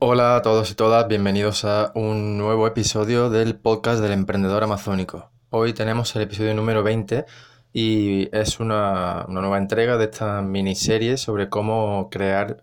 Hola 0.00 0.36
a 0.36 0.42
todos 0.42 0.70
y 0.70 0.76
todas, 0.76 1.08
bienvenidos 1.08 1.64
a 1.64 1.90
un 1.96 2.38
nuevo 2.38 2.68
episodio 2.68 3.30
del 3.30 3.56
podcast 3.56 4.00
del 4.00 4.12
emprendedor 4.12 4.62
amazónico. 4.62 5.32
Hoy 5.50 5.72
tenemos 5.72 6.14
el 6.14 6.22
episodio 6.22 6.54
número 6.54 6.84
20 6.84 7.24
y 7.72 8.28
es 8.32 8.60
una, 8.60 9.26
nueva 9.28 9.58
entrega 9.58 9.96
de 9.96 10.04
esta 10.04 10.40
miniserie 10.40 11.16
sobre 11.16 11.48
cómo 11.48 12.10
crear 12.12 12.62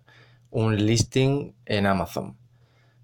un 0.50 0.78
listing 0.86 1.54
en 1.66 1.88
Amazon. 1.88 2.38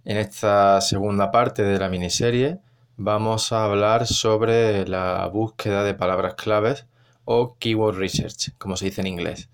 En 0.06 0.16
esta 0.16 0.80
segunda 0.80 1.30
parte 1.30 1.64
de 1.64 1.78
la 1.78 1.90
miniserie 1.90 2.60
vamos 2.96 3.52
a 3.52 3.66
hablar 3.66 4.08
sobre 4.08 4.88
la 4.88 5.28
búsqueda 5.28 5.84
de 5.84 5.94
palabras 5.94 6.36
claves 6.36 6.86
o 7.26 7.58
keyword 7.60 7.98
research, 7.98 8.54
como 8.58 8.78
se 8.78 8.86
dice 8.86 9.02
en 9.02 9.08
inglés. 9.08 9.50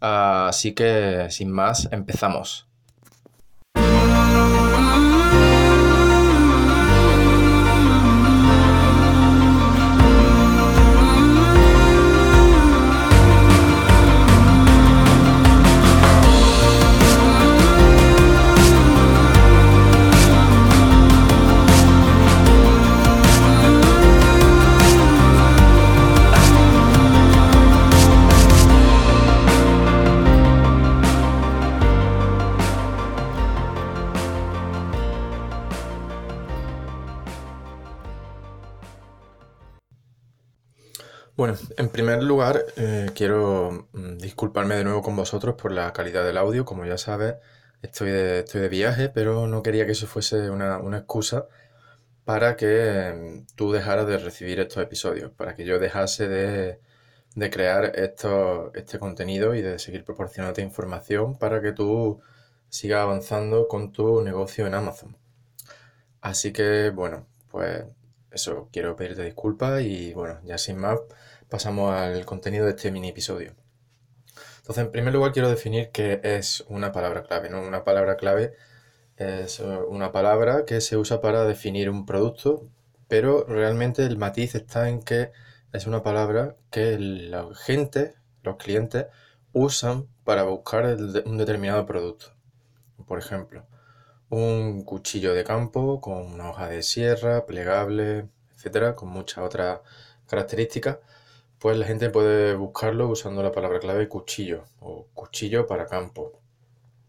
Así 0.00 0.72
que, 0.72 1.28
sin 1.30 1.52
más, 1.52 1.88
empezamos. 1.92 2.66
Bueno, 3.98 4.46
en 4.48 4.55
primer 41.96 42.22
lugar, 42.22 42.62
eh, 42.76 43.06
quiero 43.14 43.88
mm, 43.94 44.18
disculparme 44.18 44.74
de 44.76 44.84
nuevo 44.84 45.00
con 45.00 45.16
vosotros 45.16 45.54
por 45.54 45.72
la 45.72 45.94
calidad 45.94 46.26
del 46.26 46.36
audio. 46.36 46.66
Como 46.66 46.84
ya 46.84 46.98
sabes, 46.98 47.36
estoy 47.80 48.10
de, 48.10 48.40
estoy 48.40 48.60
de 48.60 48.68
viaje, 48.68 49.08
pero 49.08 49.46
no 49.46 49.62
quería 49.62 49.86
que 49.86 49.92
eso 49.92 50.06
fuese 50.06 50.50
una, 50.50 50.76
excusa 50.98 51.46
para 52.24 52.56
que 52.56 53.14
mm, 53.48 53.56
tú 53.56 53.72
dejaras 53.72 54.06
de 54.06 54.18
recibir 54.18 54.60
estos 54.60 54.82
episodios, 54.82 55.30
para 55.32 55.54
que 55.56 55.64
yo 55.64 55.78
dejase 55.78 56.28
de, 56.28 56.80
crear 57.50 57.92
esto, 57.98 58.72
este 58.74 58.98
contenido 58.98 59.54
y 59.54 59.62
de 59.62 59.78
seguir 59.78 60.04
proporcionándote 60.04 60.60
información 60.62 61.38
para 61.38 61.62
que 61.62 61.72
tú 61.72 62.20
sigas 62.68 63.00
avanzando 63.00 63.68
con 63.68 63.92
tu 63.92 64.20
negocio 64.22 64.66
en 64.66 64.74
Amazon. 64.74 65.16
Así 66.20 66.52
que, 66.52 66.90
bueno, 66.90 67.26
pues 67.50 67.84
eso, 68.32 68.68
quiero 68.72 68.96
pedirte 68.96 69.22
disculpas 69.22 69.82
y 69.82 70.12
bueno, 70.12 70.40
ya 70.44 70.58
sin 70.58 70.78
más, 70.78 70.98
pasamos 71.48 71.92
al 71.94 72.24
contenido 72.24 72.64
de 72.64 72.72
este 72.72 72.90
mini 72.90 73.08
episodio. 73.08 73.54
Entonces, 74.58 74.84
en 74.84 74.90
primer 74.90 75.14
lugar, 75.14 75.32
quiero 75.32 75.48
definir 75.48 75.90
qué 75.90 76.20
es 76.22 76.64
una 76.68 76.92
palabra 76.92 77.22
clave. 77.22 77.50
¿no? 77.50 77.62
Una 77.62 77.84
palabra 77.84 78.16
clave 78.16 78.54
es 79.16 79.60
una 79.60 80.12
palabra 80.12 80.64
que 80.64 80.80
se 80.80 80.96
usa 80.96 81.20
para 81.20 81.44
definir 81.44 81.88
un 81.88 82.04
producto, 82.04 82.68
pero 83.08 83.44
realmente 83.44 84.04
el 84.04 84.18
matiz 84.18 84.54
está 84.54 84.88
en 84.88 85.02
que 85.02 85.30
es 85.72 85.86
una 85.86 86.02
palabra 86.02 86.56
que 86.70 86.98
la 86.98 87.46
gente, 87.54 88.14
los 88.42 88.56
clientes, 88.56 89.06
usan 89.52 90.08
para 90.24 90.42
buscar 90.42 90.84
un 91.24 91.38
determinado 91.38 91.86
producto. 91.86 92.32
Por 93.06 93.18
ejemplo, 93.18 93.66
un 94.28 94.82
cuchillo 94.84 95.34
de 95.34 95.44
campo 95.44 96.00
con 96.00 96.32
una 96.32 96.50
hoja 96.50 96.68
de 96.68 96.82
sierra, 96.82 97.46
plegable, 97.46 98.28
etcétera, 98.54 98.96
con 98.96 99.08
muchas 99.10 99.44
otras 99.44 99.80
características, 100.26 100.98
pues 101.58 101.78
la 101.78 101.86
gente 101.86 102.10
puede 102.10 102.54
buscarlo 102.54 103.08
usando 103.08 103.42
la 103.42 103.52
palabra 103.52 103.80
clave 103.80 104.08
cuchillo 104.08 104.64
o 104.80 105.06
cuchillo 105.14 105.66
para 105.66 105.86
campo. 105.86 106.40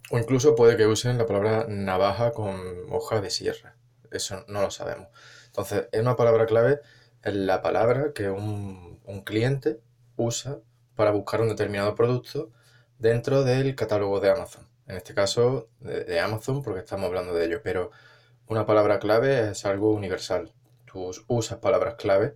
O 0.09 0.17
incluso 0.17 0.55
puede 0.55 0.77
que 0.77 0.85
usen 0.85 1.17
la 1.17 1.25
palabra 1.25 1.65
navaja 1.67 2.31
con 2.31 2.55
hoja 2.89 3.19
de 3.19 3.29
sierra. 3.29 3.75
Eso 4.09 4.45
no 4.47 4.61
lo 4.61 4.71
sabemos. 4.71 5.09
Entonces, 5.47 5.87
es 5.91 6.01
una 6.01 6.15
palabra 6.15 6.45
clave, 6.45 6.79
es 7.23 7.33
la 7.33 7.61
palabra 7.61 8.13
que 8.13 8.29
un, 8.29 8.87
cliente 9.25 9.81
usa 10.15 10.59
para 10.95 11.11
buscar 11.11 11.41
un 11.41 11.49
determinado 11.49 11.95
producto 11.95 12.51
dentro 12.99 13.43
del 13.43 13.75
catálogo 13.75 14.19
de 14.19 14.31
Amazon. 14.31 14.67
En 14.87 14.95
este 14.95 15.13
caso, 15.13 15.69
de 15.79 16.19
Amazon, 16.19 16.61
porque 16.61 16.79
estamos 16.79 17.07
hablando 17.07 17.33
de 17.33 17.45
ello. 17.45 17.61
Pero 17.63 17.91
una 18.47 18.65
palabra 18.65 18.99
clave 18.99 19.49
es 19.49 19.65
algo 19.65 19.91
universal. 19.93 20.53
Tú 20.85 21.11
usas 21.27 21.57
palabras 21.59 21.95
clave 21.95 22.35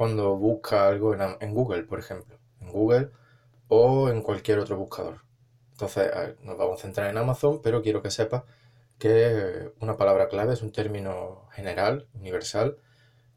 cuando 0.00 0.34
busca 0.34 0.88
algo 0.88 1.14
en, 1.14 1.52
Google, 1.52 1.82
por 1.82 1.98
ejemplo, 1.98 2.38
en 2.62 2.72
Google 2.72 3.10
o 3.68 4.08
en 4.08 4.22
cualquier 4.22 4.58
otro 4.58 4.78
buscador. 4.78 5.26
Entonces 5.72 6.10
nos 6.40 6.56
vamos 6.56 6.78
a 6.78 6.82
centrar 6.84 7.10
en 7.10 7.18
Amazon, 7.18 7.60
pero 7.62 7.82
quiero 7.82 8.00
que 8.00 8.10
sepas 8.10 8.44
que 8.98 9.70
una 9.78 9.98
palabra 9.98 10.28
clave 10.28 10.54
es 10.54 10.62
un 10.62 10.72
término 10.72 11.48
general, 11.52 12.08
universal, 12.14 12.78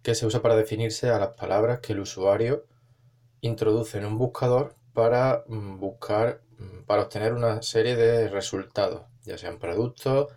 que 0.03 0.15
se 0.15 0.25
usa 0.25 0.41
para 0.41 0.55
definirse 0.55 1.09
a 1.09 1.19
las 1.19 1.35
palabras 1.35 1.81
que 1.81 1.91
el 1.91 1.99
usuario 1.99 2.65
introduce 3.41 3.97
en 3.97 4.05
un 4.05 4.17
buscador 4.17 4.77
para 4.93 5.43
mm, 5.49 5.79
buscar, 5.81 6.43
mm, 6.59 6.83
para 6.85 7.01
obtener 7.01 7.33
una 7.33 7.61
serie 7.61 7.97
de 7.97 8.29
resultados, 8.29 9.01
ya 9.25 9.37
sean 9.37 9.59
productos, 9.59 10.31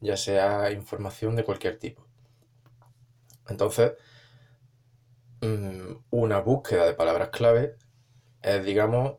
ya 0.00 0.16
sea 0.16 0.70
información 0.70 1.36
de 1.36 1.44
cualquier 1.44 1.78
tipo. 1.78 2.06
Entonces, 3.46 3.92
una 6.10 6.40
búsqueda 6.40 6.86
de 6.86 6.94
palabras 6.94 7.30
clave 7.30 7.76
es, 8.42 8.64
digamos, 8.64 9.16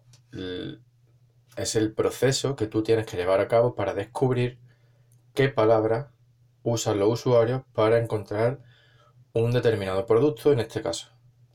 es 1.57 1.75
el 1.75 1.93
proceso 1.93 2.55
que 2.55 2.67
tú 2.67 2.83
tienes 2.83 3.05
que 3.05 3.17
llevar 3.17 3.39
a 3.39 3.47
cabo 3.47 3.75
para 3.75 3.93
descubrir 3.93 4.59
qué 5.33 5.49
palabras 5.49 6.07
usan 6.63 6.99
los 6.99 7.09
usuarios 7.09 7.61
para 7.73 7.97
encontrar 7.97 8.61
un 9.33 9.51
determinado 9.51 10.05
producto 10.05 10.51
en 10.51 10.59
este 10.59 10.81
caso. 10.81 11.09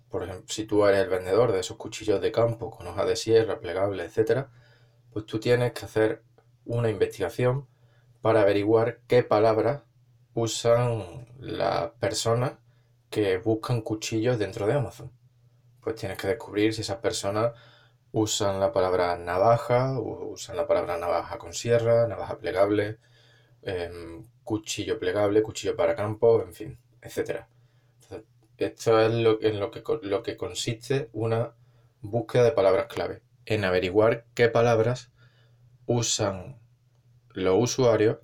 Por 0.08 0.24
ejemplo, 0.24 0.46
si 0.48 0.64
tú 0.64 0.86
eres 0.86 1.02
el 1.02 1.08
vendedor 1.08 1.52
de 1.52 1.60
esos 1.60 1.76
cuchillos 1.76 2.20
de 2.20 2.32
campo 2.32 2.70
con 2.70 2.86
hoja 2.86 3.04
de 3.04 3.16
sierra, 3.16 3.60
plegable, 3.60 4.04
etc., 4.04 4.46
pues 5.12 5.26
tú 5.26 5.40
tienes 5.40 5.72
que 5.72 5.84
hacer 5.84 6.22
una 6.64 6.90
investigación 6.90 7.66
para 8.20 8.42
averiguar 8.42 9.00
qué 9.06 9.22
palabras 9.22 9.82
usan 10.34 11.26
las 11.38 11.90
personas 11.92 12.54
que 13.12 13.36
buscan 13.36 13.82
cuchillos 13.82 14.38
dentro 14.38 14.66
de 14.66 14.72
Amazon. 14.72 15.12
Pues 15.82 15.96
tienes 15.96 16.16
que 16.18 16.28
descubrir 16.28 16.72
si 16.74 16.80
esas 16.80 16.96
personas 16.96 17.52
usan 18.10 18.58
la 18.58 18.72
palabra 18.72 19.18
navaja, 19.18 19.98
usan 20.00 20.56
la 20.56 20.66
palabra 20.66 20.96
navaja 20.96 21.38
con 21.38 21.52
sierra, 21.52 22.08
navaja 22.08 22.38
plegable, 22.38 22.98
em, 23.62 24.26
cuchillo 24.42 24.98
plegable, 24.98 25.42
cuchillo 25.42 25.76
para 25.76 25.94
campo, 25.94 26.42
en 26.42 26.54
fin, 26.54 26.78
etc. 27.02 27.46
esto 28.58 29.00
es 29.00 29.12
lo, 29.12 29.42
en 29.42 29.60
lo 29.60 29.70
que, 29.70 29.82
lo 30.02 30.22
que 30.22 30.36
consiste 30.36 31.10
una 31.12 31.54
búsqueda 32.00 32.44
de 32.44 32.52
palabras 32.52 32.86
clave, 32.86 33.22
en 33.44 33.64
averiguar 33.64 34.24
qué 34.34 34.48
palabras 34.48 35.10
usan 35.86 36.60
los 37.34 37.56
usuarios 37.60 38.18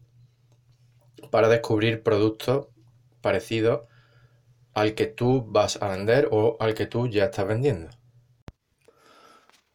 para 1.30 1.48
descubrir 1.48 2.02
productos 2.02 2.68
parecidos 3.20 3.82
al 4.78 4.94
que 4.94 5.06
tú 5.06 5.44
vas 5.48 5.82
a 5.82 5.88
vender 5.88 6.28
o 6.30 6.56
al 6.60 6.74
que 6.74 6.86
tú 6.86 7.08
ya 7.08 7.24
estás 7.24 7.46
vendiendo. 7.48 7.90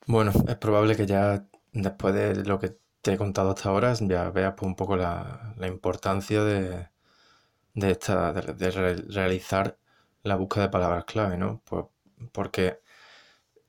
Bueno, 0.07 0.31
es 0.47 0.55
probable 0.55 0.95
que 0.95 1.05
ya 1.05 1.45
después 1.73 2.13
de 2.13 2.35
lo 2.45 2.57
que 2.57 2.77
te 3.01 3.13
he 3.13 3.17
contado 3.17 3.49
hasta 3.49 3.69
ahora 3.69 3.93
ya 3.99 4.29
veas 4.29 4.53
pues, 4.55 4.67
un 4.67 4.75
poco 4.75 4.95
la, 4.95 5.53
importancia 5.67 6.41
de, 6.43 6.87
esta, 7.75 8.31
de, 8.31 8.71
realizar 8.71 9.77
la 10.23 10.35
búsqueda 10.37 10.65
de 10.65 10.69
palabras 10.71 11.03
clave, 11.03 11.37
¿no? 11.37 11.61
Pues 11.65 11.85
porque 12.31 12.79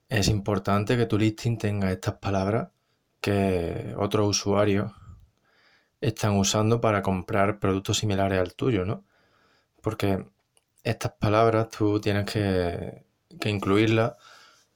es 0.08 0.28
importante 0.28 0.96
que 0.96 1.06
tu 1.06 1.18
listing 1.18 1.58
tenga 1.58 1.90
estas 1.90 2.14
palabras 2.14 2.68
que 3.20 3.94
otros 3.98 4.28
usuarios 4.28 4.92
están 6.00 6.36
usando 6.36 6.80
para 6.80 7.02
comprar 7.02 7.58
productos 7.58 7.98
similares 7.98 8.38
al 8.38 8.54
tuyo, 8.54 8.84
¿no? 8.84 9.04
Porque 9.82 10.24
estas 10.84 11.12
palabras 11.12 11.70
tú 11.70 12.00
tienes 12.00 12.26
que, 12.26 13.04
incluirlas 13.44 14.14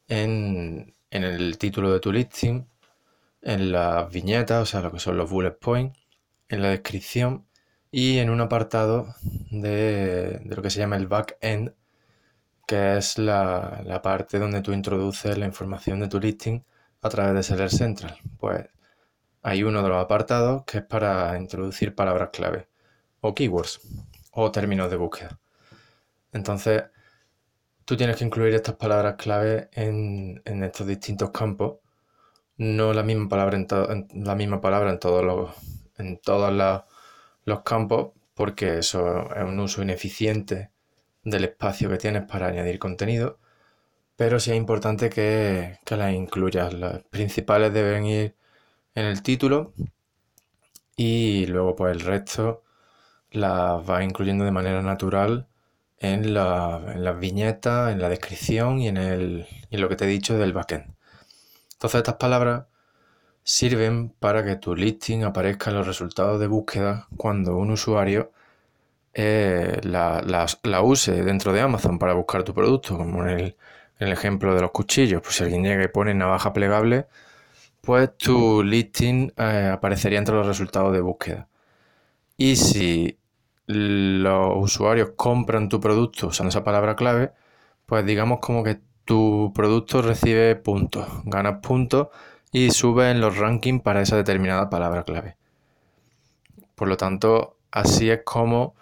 en, 0.08 0.94
el 1.10 1.58
título 1.58 1.92
de 1.92 2.00
tu 2.00 2.12
listing, 2.12 2.66
en 3.42 3.72
las 3.72 4.10
viñetas, 4.10 4.62
o 4.62 4.66
sea, 4.66 4.80
lo 4.80 4.92
que 4.92 4.98
son 4.98 5.16
los 5.16 5.30
bullet 5.30 5.52
points, 5.58 5.98
en 6.48 6.62
la 6.62 6.70
descripción 6.70 7.46
y 7.90 8.18
en 8.18 8.30
un 8.30 8.40
apartado 8.40 9.14
de, 9.50 10.40
lo 10.44 10.62
que 10.62 10.70
se 10.70 10.80
llama 10.80 10.96
el 10.96 11.06
back-end, 11.06 11.74
que 12.66 12.98
es 12.98 13.18
la, 13.18 13.82
la, 13.84 14.02
parte 14.02 14.38
donde 14.38 14.62
tú 14.62 14.72
introduces 14.72 15.38
la 15.38 15.46
información 15.46 16.00
de 16.00 16.08
tu 16.08 16.20
listing 16.20 16.64
a 17.02 17.08
través 17.08 17.34
de 17.34 17.42
Seller 17.42 17.70
Central. 17.70 18.18
Pues 18.38 18.66
hay 19.42 19.62
uno 19.62 19.82
de 19.82 19.88
los 19.88 20.02
apartados 20.02 20.64
que 20.64 20.78
es 20.78 20.84
para 20.84 21.38
introducir 21.38 21.94
palabras 21.94 22.30
clave 22.32 22.68
o 23.20 23.34
keywords 23.34 23.80
o 24.32 24.50
términos 24.52 24.90
de 24.90 24.96
búsqueda. 24.96 25.38
Entonces, 26.32 26.84
tú 27.84 27.96
tienes 27.96 28.16
que 28.16 28.24
incluir 28.24 28.54
estas 28.54 28.76
palabras 28.76 29.16
clave 29.16 29.68
en, 29.72 30.42
estos 30.44 30.86
distintos 30.86 31.30
campos, 31.30 31.78
no 32.58 32.92
la 32.92 33.02
misma 33.02 33.28
palabra 33.28 33.56
en, 33.56 34.08
la 34.24 34.34
misma 34.34 34.60
palabra 34.60 34.90
en 34.90 34.98
todos 34.98 35.24
los 35.24 35.50
en 35.98 36.18
todos 36.18 36.52
los 37.44 37.62
campos, 37.62 38.12
porque 38.34 38.78
eso 38.78 39.34
es 39.34 39.44
un 39.44 39.58
uso 39.60 39.82
ineficiente 39.82 40.70
del 41.24 41.44
espacio 41.44 41.88
que 41.90 41.98
tienes 41.98 42.24
para 42.24 42.48
añadir 42.48 42.78
contenido, 42.78 43.38
pero 44.16 44.40
sí 44.40 44.52
es 44.52 44.56
importante 44.56 45.10
que, 45.10 45.78
que 45.84 45.96
las 45.96 46.14
incluyas. 46.14 46.74
Las 46.74 47.02
principales 47.10 47.72
deben 47.74 48.06
ir 48.06 48.36
en 48.94 49.06
el 49.06 49.22
título 49.22 49.74
y 50.96 51.46
luego 51.46 51.76
pues 51.76 51.92
el 51.92 52.00
resto 52.00 52.64
las 53.30 53.88
va 53.88 54.04
incluyendo 54.04 54.44
de 54.44 54.52
manera 54.52 54.82
natural 54.82 55.48
en, 56.00 56.34
las 56.34 57.18
viñetas, 57.18 57.92
en 57.92 58.00
la 58.00 58.08
descripción 58.08 58.80
y 58.80 58.88
en, 58.88 58.96
el, 58.96 59.46
en 59.70 59.80
lo 59.80 59.88
que 59.88 59.96
te 59.96 60.04
he 60.04 60.08
dicho 60.08 60.38
del 60.38 60.52
backend. 60.52 60.94
Entonces 61.72 61.98
estas 61.98 62.16
palabras 62.16 62.66
sirven 63.42 64.10
para 64.10 64.44
que 64.44 64.56
tu 64.56 64.74
listing 64.76 65.24
aparezca 65.24 65.70
en 65.70 65.76
los 65.76 65.86
resultados 65.86 66.40
de 66.40 66.46
búsqueda 66.48 67.08
cuando 67.16 67.56
un 67.56 67.70
usuario 67.70 68.32
eh, 69.14 69.80
la, 69.82 70.82
use 70.82 71.24
dentro 71.24 71.52
de 71.52 71.60
Amazon 71.60 71.98
para 71.98 72.12
buscar 72.14 72.44
tu 72.44 72.54
producto, 72.54 72.96
como 72.96 73.22
en 73.24 73.30
el, 73.30 73.56
en 73.98 74.08
el 74.08 74.12
ejemplo 74.12 74.54
de 74.54 74.60
los 74.62 74.70
cuchillos. 74.70 75.22
Pues 75.22 75.36
si 75.36 75.44
alguien 75.44 75.64
llega 75.64 75.84
y 75.84 75.88
pone 75.88 76.14
navaja 76.14 76.52
plegable, 76.52 77.06
pues 77.80 78.16
tu 78.18 78.62
listing 78.62 79.32
eh, 79.36 79.70
aparecería 79.72 80.18
entre 80.18 80.34
los 80.34 80.46
resultados 80.46 80.92
de 80.92 81.00
búsqueda. 81.00 81.48
Y 82.36 82.56
si 82.56 83.18
los 83.68 84.54
usuarios 84.56 85.10
compran 85.14 85.68
tu 85.68 85.78
producto 85.78 86.28
usando 86.28 86.48
esa 86.48 86.64
palabra 86.64 86.96
clave, 86.96 87.32
pues 87.86 88.04
digamos 88.06 88.40
como 88.40 88.64
que 88.64 88.80
tu 89.04 89.52
producto 89.54 90.00
recibe 90.02 90.56
puntos, 90.56 91.06
ganas 91.24 91.60
puntos 91.60 92.08
y 92.50 92.70
sube 92.70 93.10
en 93.10 93.20
los 93.20 93.36
rankings 93.36 93.82
para 93.82 94.00
esa 94.00 94.16
determinada 94.16 94.70
palabra 94.70 95.04
clave. 95.04 95.36
Por 96.74 96.88
lo 96.88 96.96
tanto, 96.96 97.56
así 97.70 98.10
es 98.10 98.22
como 98.24 98.74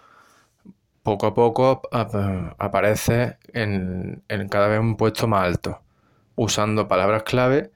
poco 1.03 1.27
a 1.27 1.33
poco 1.33 1.81
aparece 1.91 3.37
en, 3.53 4.23
en 4.29 4.49
cada 4.49 4.67
vez 4.67 4.79
un 4.79 4.95
puesto 4.95 5.27
más 5.27 5.43
alto, 5.43 5.81
usando 6.35 6.87
palabras 6.87 7.23
clave 7.23 7.71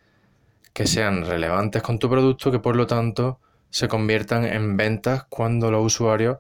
que 0.74 0.88
sean 0.88 1.26
relevantes 1.26 1.82
con 1.82 2.00
tu 2.00 2.10
producto, 2.10 2.52
que 2.52 2.60
por 2.60 2.78
lo 2.78 2.88
tanto 2.88 3.40
se 3.70 3.90
conviertan 3.90 4.46
en 4.46 4.78
ventas 4.78 5.26
cuando 5.30 5.72
los 5.72 5.86
usuarios 5.86 6.38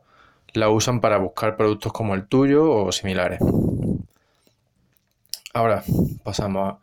la 0.53 0.69
usan 0.69 1.01
para 1.01 1.18
buscar 1.18 1.57
productos 1.57 1.94
como 1.94 2.15
el 2.15 2.27
tuyo 2.27 2.69
o 2.69 2.92
similares. 2.92 3.39
Ahora 5.53 5.83
pasamos 6.24 6.74
a 6.74 6.80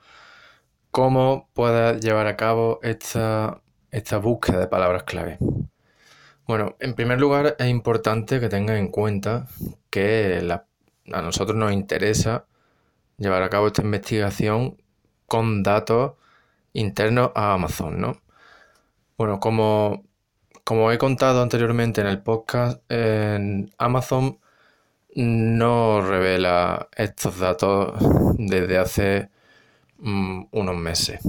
cómo 0.90 1.48
puedes 1.54 2.00
llevar 2.00 2.26
a 2.26 2.36
cabo 2.36 2.80
esta, 2.82 3.60
esta 3.90 4.18
búsqueda 4.18 4.60
de 4.60 4.66
palabras 4.66 5.04
clave. 5.04 5.38
Bueno, 6.46 6.76
en 6.80 6.94
primer 6.94 7.20
lugar 7.20 7.56
es 7.58 7.68
importante 7.68 8.40
que 8.40 8.48
tengas 8.48 8.78
en 8.78 8.88
cuenta 8.88 9.46
que 9.90 10.46
a 11.12 11.22
nosotros 11.22 11.56
nos 11.56 11.72
interesa 11.72 12.46
llevar 13.18 13.42
a 13.42 13.50
cabo 13.50 13.66
esta 13.66 13.82
investigación 13.82 14.80
con 15.26 15.62
datos 15.62 16.14
internos 16.72 17.32
a 17.34 17.52
Amazon, 17.52 18.00
¿no? 18.00 18.20
Bueno, 19.18 19.40
como, 19.40 20.04
como 20.68 20.92
he 20.92 20.98
contado 20.98 21.40
anteriormente 21.40 22.02
en 22.02 22.08
el 22.08 22.20
podcast, 22.20 22.82
Amazon 23.78 24.38
no 25.14 26.02
revela 26.02 26.88
estos 26.94 27.38
datos 27.38 27.94
desde 28.36 28.76
hace 28.76 29.30
mm, 29.96 30.42
unos 30.50 30.76
meses. 30.76 31.20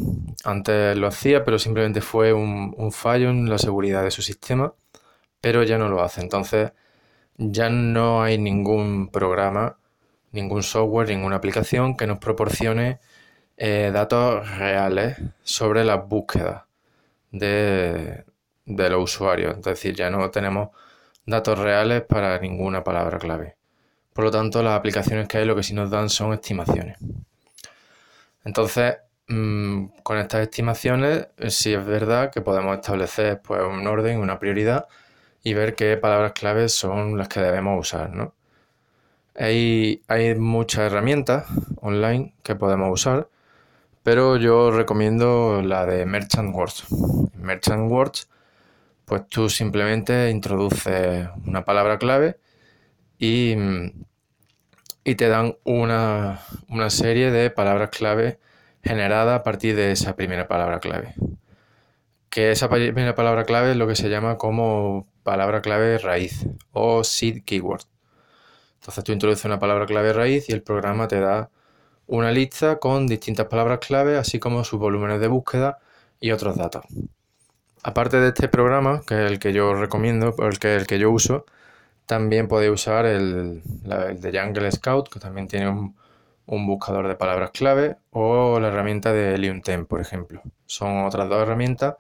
Antes 0.44 0.98
lo 0.98 1.08
hacía, 1.08 1.46
pero 1.46 1.58
simplemente 1.58 2.02
fue 2.02 2.34
un, 2.34 2.76
un, 2.78 2.92
fallo 2.92 3.30
en 3.30 3.50
la 3.50 3.58
seguridad 3.58 4.04
de 4.04 4.12
su 4.12 4.22
sistema, 4.22 4.74
pero 5.40 5.64
ya 5.64 5.78
no 5.78 5.88
lo 5.88 6.04
hace. 6.04 6.20
Entonces 6.20 6.74
ya 7.38 7.70
no 7.70 8.22
hay 8.22 8.38
ningún 8.38 9.08
programa, 9.08 9.78
ningún 10.34 10.64
software, 10.64 11.08
ninguna 11.08 11.38
aplicación 11.38 11.96
que 11.96 12.08
nos 12.08 12.20
proporcione 12.20 13.00
eh, 13.56 13.92
datos 13.94 14.58
reales 14.58 15.16
sobre 15.44 15.86
las 15.86 16.06
búsquedas 16.10 16.64
de, 17.32 18.26
los 18.70 19.04
usuarios. 19.04 19.58
Es 19.58 19.64
decir, 19.64 19.96
ya 19.96 20.10
no 20.10 20.30
tenemos 20.30 20.70
datos 21.26 21.58
reales 21.60 22.04
para 22.04 22.40
ninguna 22.40 22.84
palabra 22.84 23.18
clave. 23.18 23.56
Por 24.14 24.26
lo 24.26 24.32
tanto, 24.32 24.64
las 24.64 24.78
aplicaciones 24.78 25.28
que 25.28 25.40
hay 25.40 25.46
lo 25.46 25.56
que 25.56 25.64
sí 25.64 25.74
nos 25.74 25.90
dan 25.90 26.10
son 26.10 26.34
estimaciones. 26.34 26.98
Entonces, 28.44 28.98
mm, 29.28 29.86
con 30.04 30.18
estas 30.18 30.42
estimaciones, 30.42 31.28
sí 31.48 31.74
es 31.74 31.86
verdad 31.86 32.32
que 32.32 32.42
podemos 32.42 32.76
establecer 32.76 33.42
pues, 33.42 33.62
un 33.62 33.86
orden, 33.88 34.20
una 34.20 34.40
prioridad 34.40 34.88
y 35.44 35.54
ver 35.54 35.76
qué 35.76 35.98
palabras 35.98 36.34
claves 36.34 36.74
son 36.74 37.18
las 37.18 37.28
que 37.30 37.40
debemos 37.42 37.80
usar. 37.80 38.10
¿no? 38.12 38.34
Hay, 39.36 40.02
hay 40.08 40.36
muchas 40.36 40.92
herramientas 40.92 41.46
online 41.82 42.34
que 42.44 42.56
podemos 42.56 42.92
usar 42.92 43.28
pero 44.04 44.38
yo 44.38 44.72
recomiendo 44.72 45.62
la 45.62 45.86
de 45.86 46.06
Merchant 46.06 46.56
Words. 46.56 46.86
Merchant 47.36 47.92
Words, 47.92 48.30
pues 49.10 49.28
tú 49.28 49.50
simplemente 49.50 50.30
introduces 50.30 51.28
una 51.46 51.66
palabra 51.66 51.98
clave 51.98 52.38
y, 53.18 53.56
y 55.04 55.16
te 55.16 55.28
dan 55.28 55.58
una, 55.64 56.42
una 56.70 56.92
serie 56.92 57.32
de 57.32 57.50
palabras 57.50 57.90
clave 57.90 58.40
generadas 58.84 59.40
a 59.40 59.44
partir 59.44 59.76
de 59.76 59.92
esa 59.92 60.16
primera 60.16 60.48
palabra 60.48 60.80
clave. 60.80 61.16
Que 62.30 62.52
esa 62.52 62.70
primera 62.70 63.16
palabra 63.16 63.46
clave 63.46 63.72
es 63.72 63.78
lo 63.78 63.88
que 63.88 63.96
se 63.96 64.10
llama 64.10 64.38
como 64.38 65.08
palabra 65.24 65.62
clave 65.64 65.98
raíz 65.98 66.46
o 66.72 67.04
seed 67.04 67.44
keyword. 67.44 67.86
Entonces 68.76 69.04
tú 69.04 69.12
introduces 69.12 69.46
una 69.46 69.60
palabra 69.60 69.88
clave 69.88 70.14
raíz 70.14 70.50
y 70.50 70.54
el 70.54 70.62
programa 70.62 71.08
te 71.08 71.20
da 71.20 71.50
una 72.06 72.32
lista 72.32 72.78
con 72.78 73.08
distintas 73.08 73.48
palabras 73.48 73.80
clave, 73.80 74.18
así 74.18 74.38
como 74.38 74.64
sus 74.64 74.80
volúmenes 74.80 75.20
de 75.20 75.28
búsqueda 75.28 75.80
y 76.20 76.30
otros 76.30 76.58
datos. 76.58 76.86
Aparte 77.84 78.20
de 78.20 78.30
este 78.30 78.50
programa, 78.50 79.02
que 79.08 79.26
es 79.26 79.32
el 79.32 79.40
que 79.40 79.54
yo 79.54 79.74
recomiendo, 79.74 80.36
el 80.40 80.60
que, 80.60 80.76
el 80.76 80.88
que 80.88 81.00
yo 81.00 81.12
uso, 81.12 81.46
también 82.06 82.48
podéis 82.48 82.74
usar 82.74 83.06
el, 83.06 83.62
de 83.64 84.40
Jungle 84.40 84.72
Scout, 84.72 85.10
que 85.10 85.20
también 85.20 85.48
tiene 85.48 85.70
un, 85.70 85.96
buscador 86.68 87.08
de 87.08 87.16
palabras 87.16 87.52
clave, 87.52 87.98
o 88.12 88.60
la 88.60 88.70
herramienta 88.70 89.14
de 89.14 89.38
Liuntem, 89.38 89.86
por 89.86 90.02
ejemplo. 90.02 90.42
Son 90.66 91.06
otras 91.06 91.30
dos 91.30 91.42
herramientas 91.42 91.96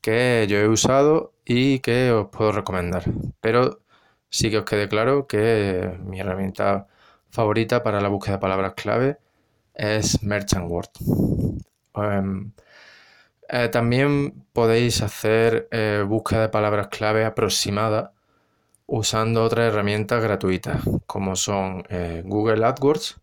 que 0.00 0.46
yo 0.48 0.58
he 0.58 0.68
usado 0.68 1.32
y 1.44 1.80
que 1.80 2.12
os 2.12 2.28
puedo 2.28 2.52
recomendar. 2.52 3.04
Pero 3.40 3.80
sí 4.30 4.50
que 4.50 4.58
os 4.58 4.64
quede 4.64 4.88
claro 4.88 5.26
que 5.26 5.98
mi 6.04 6.20
herramienta 6.20 6.86
favorita 7.30 7.82
para 7.82 8.00
la 8.00 8.08
búsqueda 8.08 8.36
de 8.36 8.40
palabras 8.40 8.74
clave 8.74 9.18
es 9.74 10.22
Merchant 10.22 10.70
Word. 10.70 10.90
Em, 11.96 12.52
eh, 13.54 13.68
también 13.68 14.46
podéis 14.54 15.02
hacer 15.02 15.68
eh, 15.72 16.02
búsqueda 16.08 16.40
de 16.40 16.48
palabras 16.48 16.88
clave 16.88 17.26
aproximada 17.26 18.14
usando 18.86 19.44
otras 19.44 19.70
herramientas 19.70 20.22
gratuitas 20.22 20.82
como 21.06 21.36
son 21.36 21.84
eh, 21.90 22.22
Google 22.24 22.64
AdWords 22.64 23.20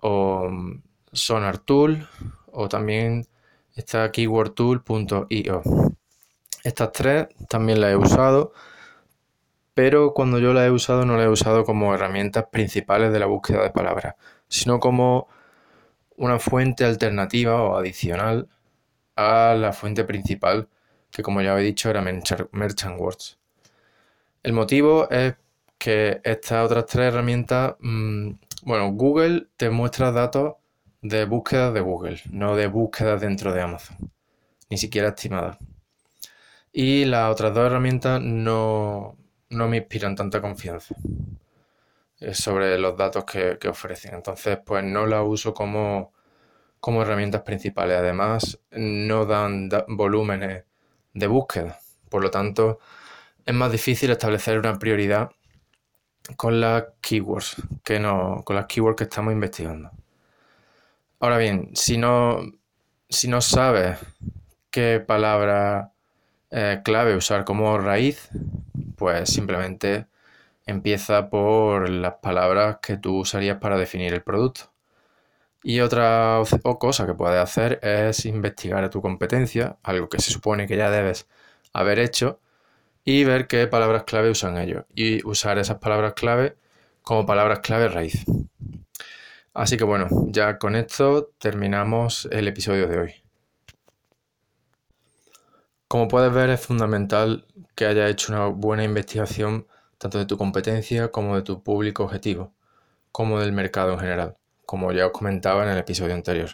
o 0.00 0.48
mm, 0.50 0.82
Sonar 1.12 1.58
Tool 1.58 2.08
o 2.50 2.68
también 2.68 3.24
está 3.76 4.10
keywordtool.io. 4.10 5.62
Estas 6.64 6.90
tres 6.92 7.28
también 7.48 7.80
las 7.80 7.92
he 7.92 7.96
usado, 7.96 8.52
pero 9.74 10.12
cuando 10.12 10.40
yo 10.40 10.52
las 10.52 10.66
he 10.66 10.72
usado 10.72 11.04
no 11.06 11.16
las 11.16 11.26
he 11.26 11.28
usado 11.28 11.64
como 11.64 11.94
herramientas 11.94 12.46
principales 12.50 13.12
de 13.12 13.20
la 13.20 13.26
búsqueda 13.26 13.62
de 13.62 13.70
palabras, 13.70 14.16
sino 14.48 14.80
como 14.80 15.28
una 16.16 16.40
fuente 16.40 16.84
alternativa 16.84 17.62
o 17.62 17.76
adicional 17.76 18.48
a 19.20 19.54
la 19.54 19.72
fuente 19.72 20.04
principal, 20.04 20.68
que 21.10 21.22
como 21.22 21.42
ya 21.42 21.58
he 21.58 21.62
dicho 21.62 21.90
era 21.90 22.02
Merchant 22.02 23.00
Words. 23.00 23.38
El 24.42 24.52
motivo 24.52 25.08
es 25.10 25.34
que 25.78 26.20
estas 26.24 26.64
otras 26.64 26.86
tres 26.86 27.08
herramientas, 27.08 27.76
mm, 27.80 28.30
bueno, 28.64 28.92
Google 28.92 29.48
te 29.56 29.70
muestra 29.70 30.12
datos 30.12 30.54
de 31.02 31.24
búsquedas 31.24 31.74
de 31.74 31.80
Google, 31.80 32.20
no 32.30 32.56
de 32.56 32.66
búsquedas 32.66 33.20
dentro 33.20 33.52
de 33.52 33.62
Amazon, 33.62 33.96
ni 34.70 34.78
siquiera 34.78 35.08
estimadas. 35.08 35.58
Y 36.72 37.04
las 37.04 37.30
otras 37.32 37.54
dos 37.54 37.66
herramientas 37.66 38.20
no, 38.22 39.16
no 39.50 39.68
me 39.68 39.78
inspiran 39.78 40.16
tanta 40.16 40.40
confianza. 40.40 40.94
Eh, 42.20 42.34
sobre 42.34 42.78
los 42.78 42.96
datos 42.96 43.24
que, 43.24 43.56
ofrecen. 43.68 44.14
Entonces, 44.14 44.58
pues 44.64 44.84
no 44.84 45.06
la 45.06 45.22
uso 45.22 45.54
como, 45.54 46.12
como 46.80 47.02
herramientas 47.02 47.42
principales. 47.42 47.98
Además, 47.98 48.58
no 48.72 49.26
dan 49.26 49.68
volúmenes 49.88 50.64
de 51.14 51.26
búsqueda. 51.26 51.78
Por 52.08 52.22
lo 52.22 52.30
tanto, 52.30 52.78
es 53.46 53.54
más 53.54 53.72
difícil 53.72 54.10
establecer 54.10 54.58
una 54.58 54.78
prioridad 54.78 55.30
con 56.36 56.60
las 56.60 56.84
keywords 57.00 57.56
que 57.84 57.98
no, 58.00 58.42
con 58.44 58.56
las 58.56 58.66
keywords 58.66 58.96
que 58.96 59.04
estamos 59.04 59.32
investigando. 59.32 59.90
Ahora 61.18 61.38
bien, 61.38 61.70
si 61.74 61.98
no, 61.98 62.40
si 63.08 63.28
no 63.28 63.40
sabes 63.40 63.98
qué 64.70 65.00
palabra 65.06 65.92
eh, 66.50 66.80
clave 66.84 67.16
usar 67.16 67.44
como 67.44 67.78
raíz, 67.78 68.28
pues 68.96 69.30
simplemente 69.30 70.06
empieza 70.66 71.30
por 71.30 71.88
las 71.90 72.14
palabras 72.16 72.78
que 72.82 72.96
tú 72.96 73.18
usarías 73.18 73.58
para 73.58 73.78
definir 73.78 74.14
el 74.14 74.22
producto. 74.22 74.69
Y 75.62 75.80
otra 75.80 76.42
cosa 76.78 77.06
que 77.06 77.14
puedes 77.14 77.38
hacer 77.38 77.80
es 77.82 78.24
investigar 78.24 78.82
a 78.82 78.90
tu 78.90 79.02
competencia, 79.02 79.78
algo 79.82 80.08
que 80.08 80.20
se 80.20 80.30
supone 80.32 80.66
que 80.66 80.76
ya 80.76 80.90
debes 80.90 81.28
haber 81.72 81.98
hecho, 81.98 82.40
y 83.04 83.24
ver 83.24 83.46
qué 83.46 83.66
palabras 83.66 84.04
clave 84.04 84.30
usan 84.30 84.58
ellos. 84.58 84.84
Y 84.94 85.26
usar 85.26 85.58
esas 85.58 85.78
palabras 85.78 86.14
clave 86.14 86.56
como 87.02 87.26
palabras 87.26 87.60
clave 87.60 87.88
raíz. 87.88 88.24
Así 89.54 89.76
que 89.76 89.84
bueno, 89.84 90.08
ya 90.28 90.58
con 90.58 90.76
esto 90.76 91.30
terminamos 91.38 92.28
el 92.30 92.48
episodio 92.48 92.88
de 92.88 92.98
hoy. 92.98 93.14
Como 95.88 96.08
puedes 96.08 96.32
ver, 96.32 96.50
es 96.50 96.60
fundamental 96.64 97.46
que 97.74 97.86
hayas 97.86 98.10
hecho 98.10 98.32
una 98.32 98.46
buena 98.46 98.84
investigación 98.84 99.66
tanto 99.98 100.18
de 100.18 100.26
tu 100.26 100.38
competencia 100.38 101.10
como 101.10 101.36
de 101.36 101.42
tu 101.42 101.62
público 101.62 102.04
objetivo, 102.04 102.54
como 103.12 103.40
del 103.40 103.52
mercado 103.52 103.92
en 103.94 103.98
general 103.98 104.39
como 104.70 104.92
ya 104.92 105.06
os 105.06 105.12
comentaba 105.12 105.64
en 105.64 105.70
el 105.70 105.78
episodio 105.78 106.14
anterior. 106.14 106.50